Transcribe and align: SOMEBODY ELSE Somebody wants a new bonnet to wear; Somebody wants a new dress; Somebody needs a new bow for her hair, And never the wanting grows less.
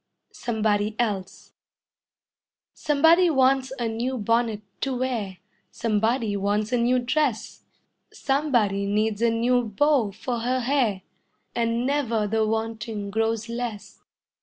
SOMEBODY 0.31 0.95
ELSE 0.97 1.53
Somebody 2.73 3.29
wants 3.29 3.71
a 3.77 3.87
new 3.87 4.17
bonnet 4.17 4.61
to 4.81 4.95
wear; 4.97 5.37
Somebody 5.69 6.35
wants 6.35 6.71
a 6.71 6.77
new 6.77 6.97
dress; 6.97 7.65
Somebody 8.11 8.87
needs 8.87 9.21
a 9.21 9.29
new 9.29 9.63
bow 9.65 10.09
for 10.11 10.39
her 10.39 10.61
hair, 10.61 11.03
And 11.53 11.85
never 11.85 12.25
the 12.25 12.47
wanting 12.47 13.11
grows 13.11 13.47
less. 13.47 14.01